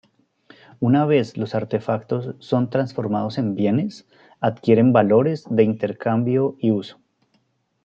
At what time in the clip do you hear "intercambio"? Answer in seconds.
5.61-6.55